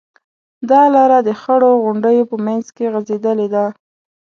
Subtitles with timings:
[0.69, 3.65] دا لاره د خړو غونډیو په منځ کې غځېدلې ده.